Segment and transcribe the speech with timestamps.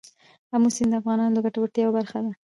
[0.55, 2.31] آمو سیند د افغانانو د ګټورتیا یوه برخه ده.